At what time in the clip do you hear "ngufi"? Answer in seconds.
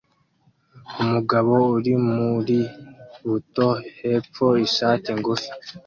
5.17-5.49